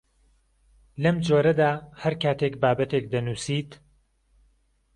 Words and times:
لەم 1.03 1.15
جۆرەدا 1.27 1.69
هەر 2.01 2.13
کاتێک 2.23 2.53
بابەتێک 2.61 3.05
دەنووسیت 3.13 3.71